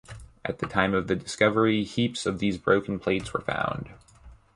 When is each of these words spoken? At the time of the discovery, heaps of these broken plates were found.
At 0.43 0.57
the 0.57 0.65
time 0.65 0.95
of 0.95 1.05
the 1.05 1.15
discovery, 1.15 1.83
heaps 1.83 2.25
of 2.25 2.39
these 2.39 2.57
broken 2.57 2.97
plates 2.97 3.33
were 3.35 3.41
found. 3.41 3.91